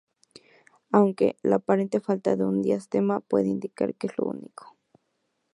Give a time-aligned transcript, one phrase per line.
[0.91, 4.75] Aunque, la aparente falta de un diastema puede indicar que es único.